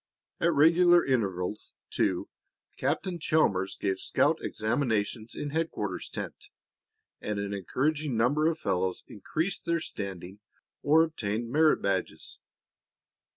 At 0.39 0.51
regular 0.53 1.05
intervals, 1.05 1.75
too, 1.91 2.27
Captain 2.75 3.19
Chalmers 3.19 3.77
gave 3.79 3.99
scout 3.99 4.39
examinations 4.41 5.35
in 5.35 5.51
headquarters 5.51 6.09
tent, 6.09 6.47
and 7.21 7.37
an 7.37 7.53
encouraging 7.53 8.17
number 8.17 8.47
of 8.47 8.57
fellows 8.57 9.03
increased 9.05 9.67
their 9.67 9.79
standing 9.79 10.39
or 10.81 11.03
obtained 11.03 11.51
merit 11.51 11.83
badges. 11.83 12.39